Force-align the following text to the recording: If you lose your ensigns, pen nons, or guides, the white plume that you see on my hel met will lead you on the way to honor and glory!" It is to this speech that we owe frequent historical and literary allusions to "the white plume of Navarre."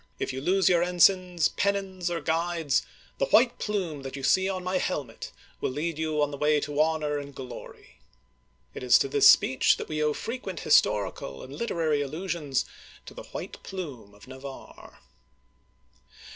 If 0.17 0.33
you 0.33 0.41
lose 0.41 0.67
your 0.67 0.81
ensigns, 0.81 1.47
pen 1.49 1.75
nons, 1.75 2.09
or 2.09 2.19
guides, 2.21 2.81
the 3.19 3.27
white 3.27 3.59
plume 3.59 4.01
that 4.01 4.15
you 4.15 4.23
see 4.23 4.49
on 4.49 4.63
my 4.63 4.79
hel 4.79 5.03
met 5.03 5.31
will 5.59 5.69
lead 5.69 5.99
you 5.99 6.23
on 6.23 6.31
the 6.31 6.39
way 6.39 6.59
to 6.61 6.81
honor 6.81 7.19
and 7.19 7.35
glory!" 7.35 7.99
It 8.73 8.81
is 8.81 8.97
to 8.97 9.07
this 9.07 9.29
speech 9.29 9.77
that 9.77 9.87
we 9.87 10.01
owe 10.03 10.13
frequent 10.13 10.61
historical 10.61 11.43
and 11.43 11.53
literary 11.55 12.01
allusions 12.01 12.65
to 13.05 13.13
"the 13.13 13.25
white 13.25 13.61
plume 13.61 14.15
of 14.15 14.27
Navarre." 14.27 15.01